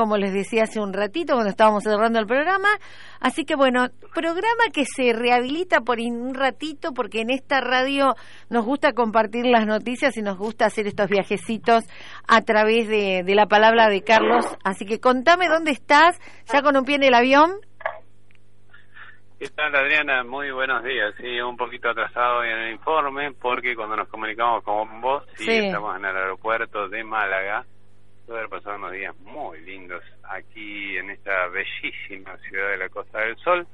[0.00, 2.68] como les decía hace un ratito cuando estábamos cerrando el programa.
[3.18, 8.14] Así que bueno, programa que se rehabilita por un ratito porque en esta radio
[8.48, 11.82] nos gusta compartir las noticias y nos gusta hacer estos viajecitos
[12.28, 14.46] a través de, de la palabra de Carlos.
[14.62, 17.50] Así que contame dónde estás, ya con un pie en el avión.
[19.40, 20.22] ¿Qué tal Adriana?
[20.22, 21.12] Muy buenos días.
[21.20, 25.50] Sí, un poquito atrasado en el informe porque cuando nos comunicamos con vos, sí, Sí.
[25.66, 27.66] estamos en el aeropuerto de Málaga.
[28.28, 33.36] Haber pasado unos días muy lindos aquí en esta bellísima ciudad de la Costa del
[33.38, 33.66] Sol.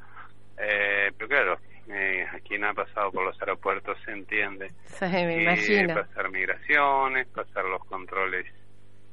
[0.59, 4.69] Eh, pero claro, eh, a quien ha pasado por los aeropuertos se entiende.
[4.87, 5.95] Sí, me imagino.
[5.95, 8.47] pasar migraciones, pasar los controles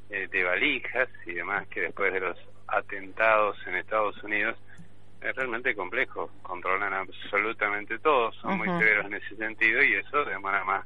[0.09, 2.37] eh, de valijas y demás que después de los
[2.67, 4.57] atentados en Estados Unidos
[5.21, 6.29] es realmente complejo.
[6.43, 10.85] Controlan absolutamente todo, son muy severos en ese sentido y eso demora más,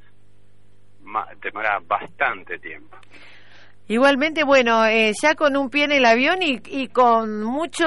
[1.02, 2.98] ma- demora bastante tiempo.
[3.88, 7.86] Igualmente, bueno, eh, ya con un pie en el avión y, y con mucho,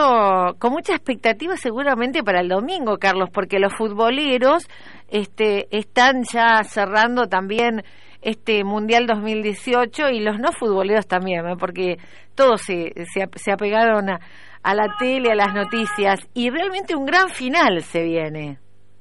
[0.61, 4.69] con mucha expectativa seguramente para el domingo, Carlos, porque los futboleros,
[5.09, 7.83] este, están ya cerrando también
[8.23, 11.57] este mundial 2018 y los no futboleros también, ¿eh?
[11.59, 11.97] porque
[12.37, 14.21] todos se, se, se apegaron a,
[14.63, 18.59] a la tele, a las noticias y realmente un gran final se viene.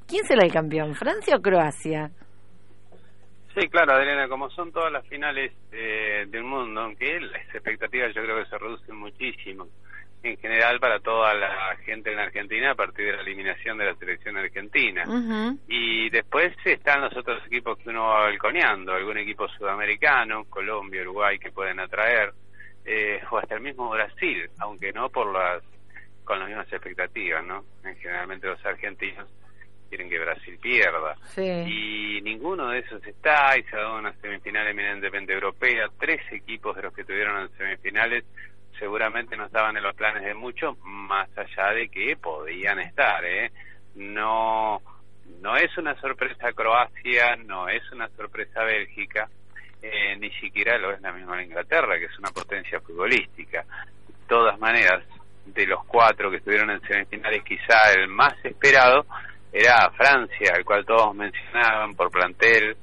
[0.08, 2.10] ¿Quién será el campeón, Francia o Croacia?
[3.58, 8.22] Sí, claro, Adriana, como son todas las finales eh, del mundo, aunque las expectativas yo
[8.22, 9.68] creo que se reducen muchísimo
[10.22, 13.96] en general para toda la gente en Argentina a partir de la eliminación de la
[13.96, 15.06] selección argentina.
[15.68, 21.40] Y después están los otros equipos que uno va balconeando, algún equipo sudamericano, Colombia, Uruguay,
[21.40, 22.34] que pueden atraer,
[22.86, 25.64] eh, o hasta el mismo Brasil, aunque no por las
[26.24, 27.64] con las mismas expectativas, ¿no?
[27.84, 29.28] En generalmente los argentinos
[29.88, 31.16] quieren que Brasil pierda.
[31.36, 31.42] Sí.
[31.42, 35.88] Y ninguno de esos está, y se ha dado una semifinal eminentemente europea.
[36.00, 38.24] Tres equipos de los que tuvieron en semifinales
[38.78, 43.52] seguramente no estaban en los planes de muchos, más allá de que podían estar, ¿eh?
[43.96, 44.82] No,
[45.42, 49.28] no es una sorpresa Croacia, no es una sorpresa Bélgica,
[49.82, 53.64] eh, ni siquiera lo es la misma Inglaterra, que es una potencia futbolística.
[54.08, 55.04] De todas maneras,
[55.46, 59.06] de los cuatro que estuvieron en semifinales, quizá el más esperado
[59.52, 62.76] era Francia, el cual todos mencionaban por plantel,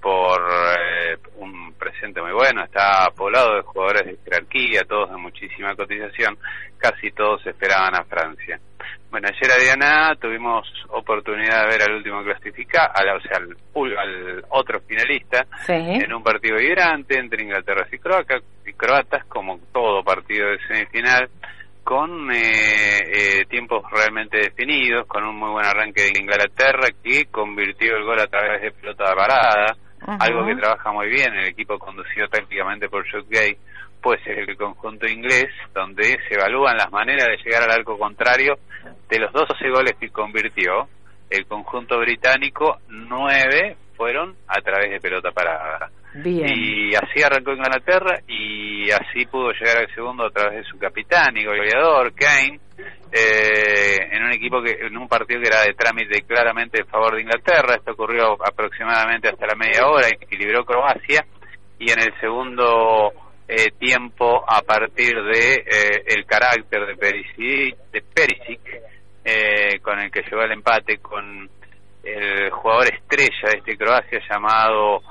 [0.00, 0.40] por
[0.78, 6.36] eh, un presente muy bueno, está poblado de jugadores de jerarquía, todos de muchísima cotización,
[6.78, 8.60] casi todos esperaban a Francia.
[9.10, 13.56] Bueno, ayer Adriana tuvimos oportunidad de ver al último clasificado, o sea, al,
[13.96, 15.72] al otro finalista, Sí.
[15.72, 21.30] en un partido vibrante entre Inglaterra y, Croaca- y croatas, como todo partido de semifinal,
[21.84, 27.96] con eh, eh, tiempos realmente definidos, con un muy buen arranque de Inglaterra que convirtió
[27.96, 30.16] el gol a través de pelota parada, Ajá.
[30.20, 33.56] algo que trabaja muy bien el equipo conducido tácticamente por Gay,
[34.02, 38.58] pues es el conjunto inglés, donde se evalúan las maneras de llegar al arco contrario.
[39.08, 40.88] De los 12 goles que convirtió,
[41.30, 45.90] el conjunto británico, 9 fueron a través de pelota parada.
[46.14, 46.48] Bien.
[46.54, 51.36] Y así arrancó Inglaterra y así pudo llegar al segundo a través de su capitán
[51.36, 52.60] y goleador, Kane,
[53.12, 57.14] eh, en un equipo que, en un partido que era de trámite claramente en favor
[57.14, 57.76] de Inglaterra.
[57.76, 61.24] Esto ocurrió aproximadamente hasta la media hora, equilibró Croacia
[61.78, 63.12] y en el segundo
[63.46, 68.60] eh, tiempo, a partir de eh, el carácter de Perisic, de Perisic
[69.22, 71.48] eh, con el que llegó el empate con
[72.02, 75.02] el jugador estrella de este Croacia llamado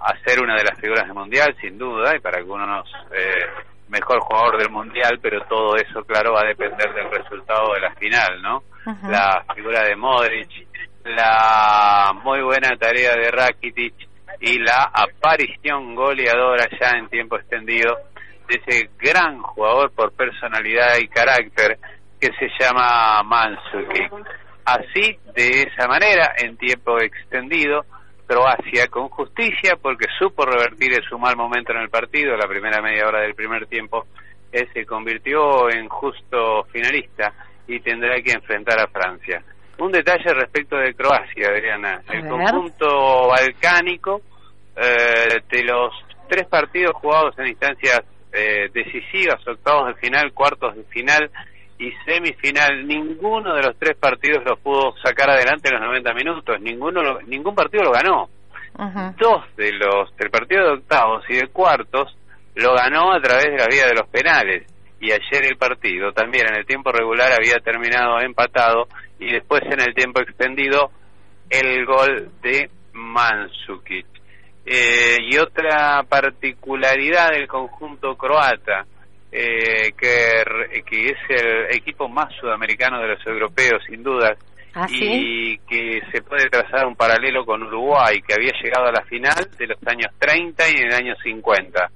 [0.00, 3.46] a ser una de las figuras del mundial, sin duda, y para algunos eh,
[3.88, 7.94] mejor jugador del mundial, pero todo eso, claro, va a depender del resultado de la
[7.94, 8.62] final, ¿no?
[9.08, 10.66] La figura de Modric,
[11.04, 13.94] la muy buena tarea de Rakitic
[14.40, 17.96] y la aparición goleadora ya en tiempo extendido
[18.48, 21.78] de ese gran jugador por personalidad y carácter
[22.18, 24.12] que se llama Mandzukic.
[24.64, 27.84] Así, de esa manera, en tiempo extendido,
[28.28, 33.08] Croacia con justicia porque supo revertir su mal momento en el partido, la primera media
[33.08, 34.06] hora del primer tiempo,
[34.52, 37.32] él se convirtió en justo finalista
[37.66, 39.42] y tendrá que enfrentar a Francia.
[39.78, 42.02] Un detalle respecto de Croacia, Adriana.
[42.12, 44.20] El conjunto balcánico,
[44.76, 45.94] eh, de los
[46.28, 48.02] tres partidos jugados en instancias
[48.32, 51.30] eh, decisivas, octavos de final, cuartos de final
[51.78, 56.60] y semifinal, ninguno de los tres partidos los pudo sacar adelante en los 90 minutos,
[56.60, 58.28] ninguno lo- ningún partido lo ganó.
[59.18, 62.16] Dos de los del partido de octavos y de cuartos
[62.54, 64.66] lo ganó a través de la vía de los penales
[65.00, 68.88] y ayer el partido también en el tiempo regular había terminado empatado
[69.20, 70.90] y después en el tiempo extendido
[71.50, 74.06] el gol de Mandzukic.
[74.66, 78.84] Eh, y otra particularidad del conjunto croata
[79.30, 84.36] eh, que, que es el equipo más sudamericano de los europeos, sin duda,
[84.74, 89.04] ¿Ah, y que se puede trazar un paralelo con Uruguay, que había llegado a la
[89.04, 91.90] final de los años 30 y en el año 50.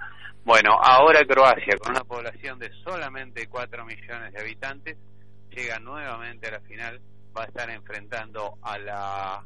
[0.45, 4.99] Bueno, ahora Croacia, con una población de solamente 4 millones de habitantes,
[5.51, 7.01] llega nuevamente a la final,
[7.37, 9.45] va a estar enfrentando a la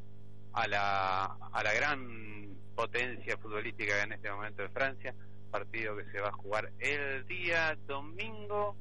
[0.54, 5.14] a la a la gran potencia futbolística en este momento de Francia,
[5.46, 8.76] partido que se va a jugar el día domingo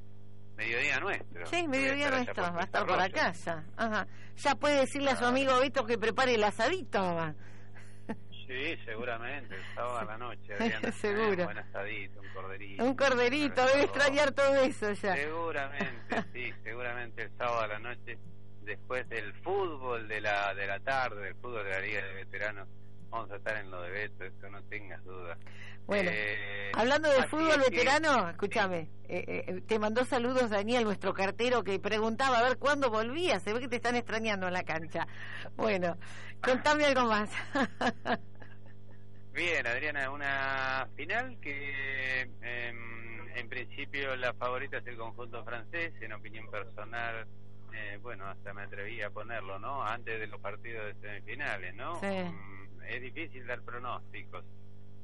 [0.56, 1.46] mediodía nuestro.
[1.46, 3.64] Sí, mediodía nuestro, va a estar por acá ya.
[3.76, 4.06] Ajá.
[4.36, 7.34] Ya puede decirle a su amigo Beto que prepare el asadito.
[8.46, 10.56] Sí, seguramente, el sábado a la noche.
[10.92, 11.30] Seguro.
[11.30, 12.84] Un buen asadito, un corderito.
[12.84, 15.16] Un corderito, debe extrañar todo eso ya.
[15.16, 18.18] Seguramente, sí, seguramente el sábado a la noche,
[18.62, 22.68] después del fútbol de la, de la tarde, del fútbol de la Liga de Veteranos,
[23.10, 25.36] vamos a estar en lo de Beto, eso no tengas duda.
[25.86, 31.62] Bueno, eh, hablando de fútbol veterano, escúchame, eh, eh, te mandó saludos Daniel, nuestro cartero,
[31.62, 35.06] que preguntaba a ver cuándo volvía, se ve que te están extrañando en la cancha.
[35.54, 35.96] Bueno,
[36.42, 37.30] contame algo más.
[39.32, 46.12] Bien, Adriana, una final que em, en principio la favorita es el conjunto francés, en
[46.14, 47.26] opinión personal,
[48.02, 49.82] bueno, hasta me atreví a ponerlo, ¿no?
[49.82, 52.00] Antes de los partidos de semifinales, ¿no?
[52.00, 54.44] Mm, es difícil dar pronósticos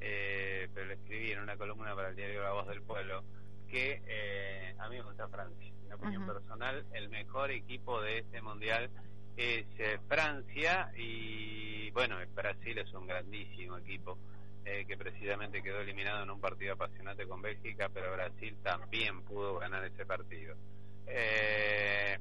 [0.05, 3.23] eh, pero lo escribí en una columna para el diario La Voz del Pueblo,
[3.69, 5.73] que eh, a mí me gusta Francia.
[5.87, 8.91] En opinión personal, el mejor equipo de este mundial
[9.37, 14.19] es eh, Francia y bueno, Brasil es un grandísimo equipo
[14.65, 19.59] eh, que precisamente quedó eliminado en un partido apasionante con Bélgica, pero Brasil también pudo
[19.59, 20.57] ganar ese partido.
[21.07, 22.19] Eh,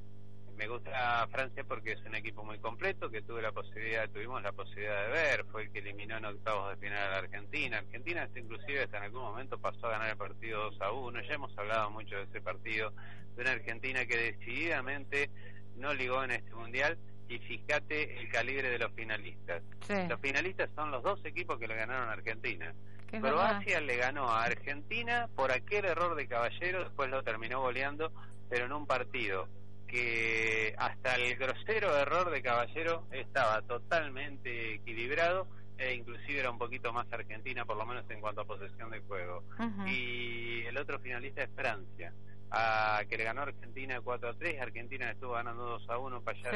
[0.62, 4.52] me gusta Francia porque es un equipo muy completo que tuve la posibilidad tuvimos la
[4.52, 7.78] posibilidad de ver fue el que eliminó en octavos de final a la Argentina.
[7.78, 11.34] Argentina inclusive hasta en algún momento pasó a ganar el partido 2 a 1 ya
[11.34, 12.92] hemos hablado mucho de ese partido
[13.34, 15.30] de una Argentina que decididamente
[15.78, 16.96] no ligó en este mundial.
[17.28, 19.62] Y fíjate el calibre de los finalistas.
[20.08, 22.72] Los finalistas son los dos equipos que le ganaron a Argentina.
[23.10, 28.12] Croacia le ganó a Argentina por aquel error de Caballero después lo terminó goleando
[28.48, 29.48] pero en un partido
[29.92, 35.46] que hasta el grosero error de Caballero estaba totalmente equilibrado
[35.76, 39.00] e inclusive era un poquito más argentina, por lo menos en cuanto a posesión de
[39.00, 39.44] juego.
[39.86, 42.14] Y el otro finalista es Francia,
[42.50, 46.38] a, que le ganó Argentina 4 a 3, Argentina estuvo ganando 2 a 1 para
[46.38, 46.50] allá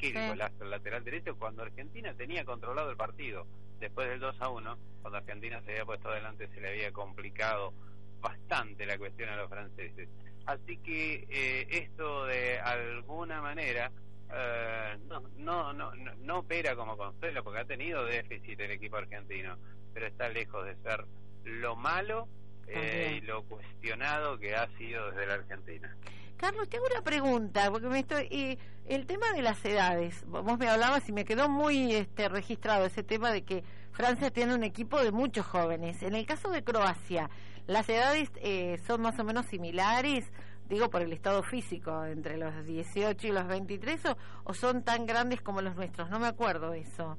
[0.00, 3.46] sí, el lateral derecho, cuando Argentina tenía controlado el partido.
[3.80, 7.74] Después del 2 a 1, cuando Argentina se había puesto adelante, se le había complicado
[8.20, 10.08] bastante la cuestión a los franceses.
[10.48, 13.92] Así que eh, esto de alguna manera
[14.32, 19.58] eh, no, no, no, no opera como consuelo porque ha tenido déficit el equipo argentino,
[19.92, 21.04] pero está lejos de ser
[21.44, 22.28] lo malo
[22.66, 25.94] eh, y lo cuestionado que ha sido desde la Argentina.
[26.38, 31.06] Carlos, tengo una pregunta, porque me estoy, el tema de las edades, vos me hablabas
[31.10, 35.12] y me quedó muy este, registrado ese tema de que Francia tiene un equipo de
[35.12, 36.02] muchos jóvenes.
[36.02, 37.28] En el caso de Croacia,
[37.68, 40.24] ¿Las edades eh, son más o menos similares?
[40.70, 44.00] Digo, por el estado físico, entre los 18 y los 23,
[44.44, 46.08] o, son tan grandes como los nuestros?
[46.08, 47.18] No me acuerdo eso.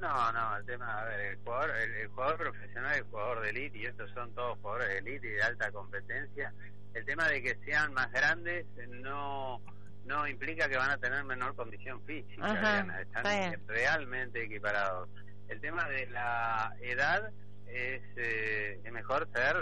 [0.00, 3.78] No, no, el tema, a ver, el jugador, el, jugador profesional, el jugador de elite,
[3.78, 6.54] y estos son todos jugadores de elite y de alta competencia,
[6.94, 9.60] el tema de que sean más grandes no
[10.04, 15.08] no implica que van a tener menor condición física, están realmente equiparados.
[15.48, 17.32] El tema de la edad
[17.66, 19.56] es, eh, es mejor ser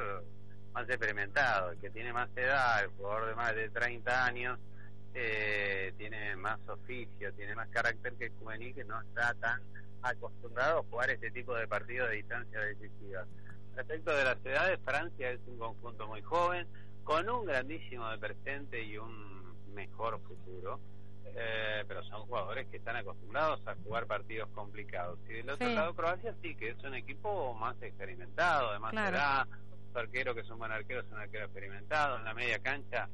[0.72, 4.58] más experimentado, el que tiene más edad, el jugador de más de 30 años,
[5.14, 9.60] eh, tiene más oficio, tiene más carácter que el juvenil que no está tan
[10.02, 13.24] acostumbrado a jugar este tipo de partidos de distancia decisiva.
[13.76, 16.66] Respecto de las edades, Francia es un conjunto muy joven,
[17.04, 20.80] con un grandísimo de presente y un mejor futuro
[21.34, 25.18] eh, pero son jugadores que están acostumbrados a jugar partidos complicados.
[25.28, 29.46] Y del otro lado, Croacia sí, que es un equipo más experimentado, de más edad,
[29.92, 33.08] su arquero que es un buen arquero, es un arquero experimentado, en la media cancha,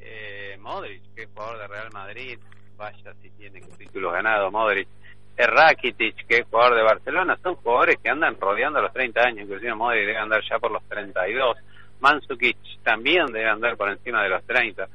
[0.00, 2.38] eh, Modric, que es jugador de Real Madrid,
[2.76, 4.88] vaya si tiene títulos ganados, Modric.
[5.36, 9.74] Rakitic, que es jugador de Barcelona, son jugadores que andan rodeando los 30 años, inclusive
[9.74, 11.56] Modric debe andar ya por los 32,
[12.00, 14.86] Mansukic también debe andar por encima de los 30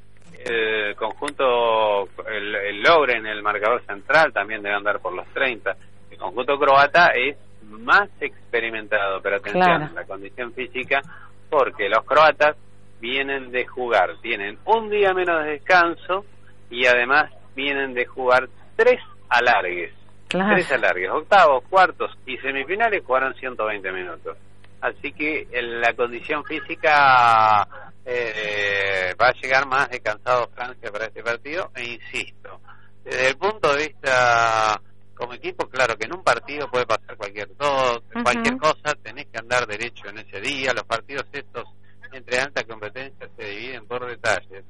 [0.43, 5.75] el conjunto, el, el en el marcador central también debe andar por los 30.
[6.11, 7.37] El conjunto croata es
[7.69, 11.01] más experimentado, pero atención, la condición física,
[11.49, 12.55] porque los croatas
[12.99, 16.25] vienen de jugar, tienen un día menos de descanso
[16.69, 18.99] y además vienen de jugar tres
[19.29, 19.93] alargues.
[20.27, 24.37] Tres alargues, octavos, cuartos y semifinales jugaron 120 minutos.
[24.85, 27.67] Así que la condición física
[28.05, 31.71] eh, va a llegar más de cansado Francia para este partido.
[31.75, 32.61] E insisto,
[33.03, 34.79] desde el punto de vista
[35.15, 39.39] como equipo, claro que en un partido puede pasar cualquier, todo, cualquier cosa, tenés que
[39.39, 40.71] andar derecho en ese día.
[40.73, 41.63] Los partidos estos
[42.11, 44.63] entre alta competencia se dividen por detalles.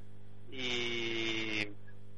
[0.50, 1.68] Y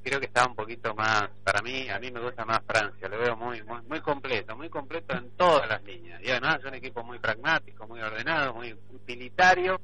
[0.07, 3.19] creo que está un poquito más, para mí, a mí me gusta más Francia, lo
[3.19, 6.21] veo muy, muy, muy completo, muy completo en todas las líneas.
[6.23, 9.81] Y además es un equipo muy pragmático, muy ordenado, muy utilitario.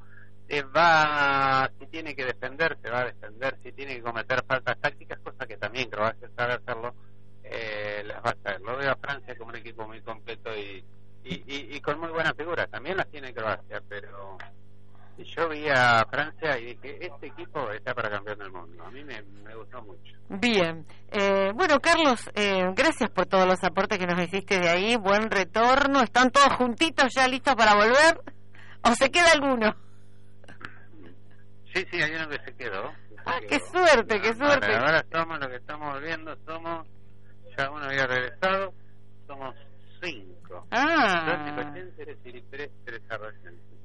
[0.48, 4.78] Eh, va, si tiene que defender, se va a defender, si tiene que cometer faltas
[4.78, 6.94] tácticas, cosa que también Croacia sabe hacerlo,
[7.42, 8.60] eh, las va a hacer.
[8.62, 10.82] Lo veo a Francia como un equipo muy completo y,
[11.24, 12.70] y, y con muy buenas figuras.
[12.70, 14.38] También las tiene Croacia, pero
[15.18, 18.84] yo vi a Francia y dije, este equipo está para campeón del mundo.
[18.84, 19.22] A mí me,
[19.54, 20.14] gustó mucho.
[20.28, 20.84] Bien.
[21.10, 24.96] Eh, bueno, Carlos, eh, gracias por todos los aportes que nos hiciste de ahí.
[24.96, 26.00] Buen retorno.
[26.00, 28.20] ¿Están todos juntitos ya listos para volver?
[28.82, 29.74] ¿O se queda alguno?
[31.72, 32.92] Sí, sí, hay uno que se quedó.
[33.26, 34.74] ah, qué suerte, qué suerte.
[34.74, 36.86] Ahora, somos lo que estamos volviendo, somos,
[37.56, 38.72] ya uno había regresado,
[39.26, 39.54] somos
[40.04, 40.66] cinco.
[40.70, 41.74] Ah.
[42.24, 43.02] y tres, tres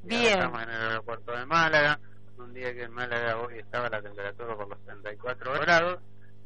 [0.04, 0.34] Bien.
[0.34, 2.00] Estamos en el aeropuerto de Málaga,
[2.38, 6.00] un día que en Málaga hoy estaba la temperatura por los 34 grados.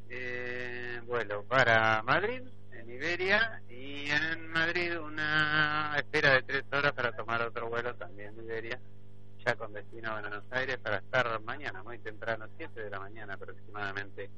[0.10, 7.12] Eh, vuelo para Madrid, en Iberia, y en Madrid una espera de tres horas para
[7.16, 8.80] tomar otro vuelo también de Iberia,
[9.46, 13.34] ya con destino a Buenos Aires, para estar mañana, muy temprano, 7 de la mañana
[13.34, 14.30] aproximadamente,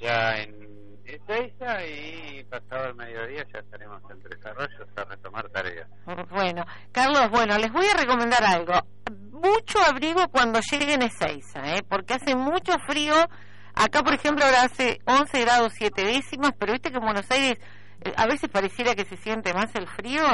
[0.00, 0.64] ya en
[1.04, 5.88] Ezeiza y pasado el mediodía ya estaremos en desarrollo a retomar tareas.
[6.30, 8.72] Bueno, Carlos, bueno, les voy a recomendar algo.
[9.30, 11.82] Mucho abrigo cuando lleguen a Ezeiza, ¿eh?
[11.88, 13.14] porque hace mucho frío.
[13.74, 17.58] Acá, por ejemplo, ahora hace 11 grados 7 décimas, pero viste que en Buenos Aires
[18.00, 20.24] eh, a veces pareciera que se siente más el frío.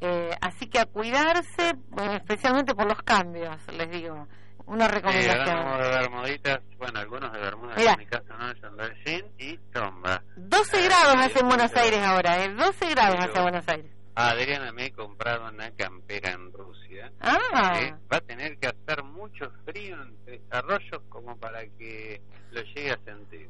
[0.00, 1.74] Eh, así que a cuidarse,
[2.14, 4.28] especialmente por los cambios, les digo
[4.70, 5.80] una recomendación.
[5.80, 10.22] de bermuditas, bueno, algunos de bermudas, en mi caso no, son de jean y sombra.
[10.36, 12.48] 12 grados hace en Buenos Aires ahora, ¿eh?
[12.50, 13.99] 12 grados hace en Buenos Aires.
[14.14, 17.12] Adriana, me he comprado una campera en Rusia.
[17.20, 17.98] Ah.
[18.12, 22.98] va a tener que hacer mucho frío en desarrollos como para que lo llegue a
[23.04, 23.48] sentir.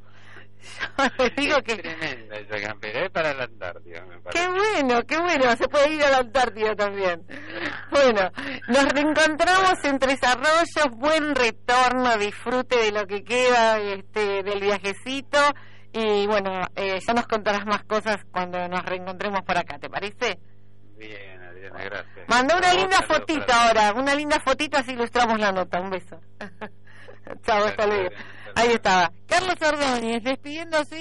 [1.37, 1.76] digo es que...
[1.76, 4.45] tremenda esa campera, es para la Antártida, me parece.
[4.45, 7.25] Qué bueno, qué bueno, se puede ir a la Antártida también.
[7.90, 8.31] Bueno,
[8.69, 15.38] nos reencontramos en Tres Arroyos, buen retorno, disfrute de lo que queda este, del viajecito
[15.93, 20.38] y bueno, eh, ya nos contarás más cosas cuando nos reencontremos por acá, ¿te parece?
[21.00, 22.28] Bien, Adriana, gracias.
[22.28, 26.21] Mandó una linda fotito ahora, una linda fotito así ilustramos la nota, un beso.
[27.42, 28.11] Chao, hasta luego.
[28.54, 29.11] Ahí estaba.
[29.26, 30.97] Carlos Ordóñez despidiéndose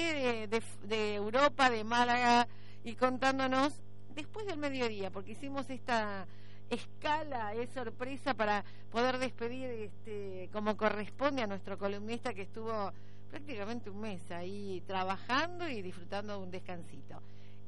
[0.48, 2.48] de, de, Europa, de Málaga
[2.82, 3.82] y contándonos
[4.14, 6.26] después del mediodía, porque hicimos esta
[6.70, 12.90] escala, es sorpresa para poder despedir este, como corresponde a nuestro columnista que estuvo
[13.28, 17.20] prácticamente un mes ahí trabajando y disfrutando de un descansito.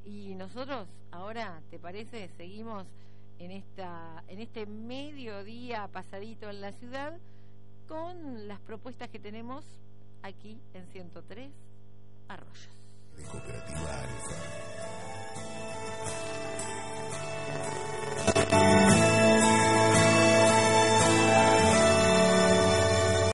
[0.04, 2.28] Y nosotros ahora, ¿te parece?
[2.36, 2.86] Seguimos
[3.38, 7.18] en esta en este mediodía pasadito en la ciudad
[7.88, 9.64] con las propuestas que tenemos
[10.22, 11.50] aquí en 103
[12.28, 12.68] Arroyos.